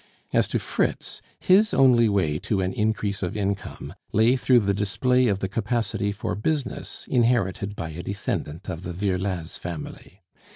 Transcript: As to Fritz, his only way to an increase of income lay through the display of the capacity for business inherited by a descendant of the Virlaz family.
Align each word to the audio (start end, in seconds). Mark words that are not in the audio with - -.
As 0.33 0.47
to 0.47 0.57
Fritz, 0.57 1.21
his 1.39 1.75
only 1.75 2.09
way 2.09 2.39
to 2.39 2.59
an 2.59 2.73
increase 2.73 3.21
of 3.21 3.37
income 3.37 3.93
lay 4.11 4.35
through 4.35 4.61
the 4.61 4.73
display 4.73 5.27
of 5.27 5.41
the 5.41 5.47
capacity 5.47 6.11
for 6.11 6.33
business 6.33 7.05
inherited 7.07 7.75
by 7.75 7.89
a 7.91 8.01
descendant 8.01 8.67
of 8.67 8.81
the 8.81 8.93
Virlaz 8.93 9.59
family. 9.59 10.23